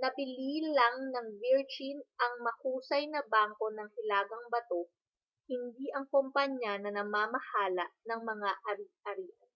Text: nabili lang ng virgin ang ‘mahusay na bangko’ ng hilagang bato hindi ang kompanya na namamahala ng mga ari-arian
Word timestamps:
nabili 0.00 0.58
lang 0.78 0.96
ng 1.12 1.28
virgin 1.42 1.98
ang 2.24 2.34
‘mahusay 2.46 3.04
na 3.10 3.20
bangko’ 3.32 3.66
ng 3.74 3.88
hilagang 3.96 4.44
bato 4.54 4.82
hindi 5.50 5.86
ang 5.96 6.06
kompanya 6.14 6.72
na 6.78 6.90
namamahala 6.96 7.86
ng 8.08 8.20
mga 8.30 8.50
ari-arian 8.70 9.48